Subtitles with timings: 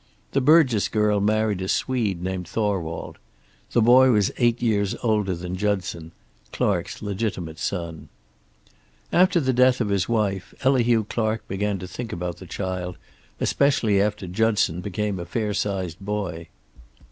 [0.31, 3.19] The Burgess girl married a Swede named Thorwald.
[3.73, 6.11] The boy was eight years older than Judson,
[6.51, 8.09] Clark's legitimate son.
[9.13, 12.97] "After the death of his wife Elihu Clark began to think about the child,
[13.39, 16.47] especially after Judson became a fair sized boy.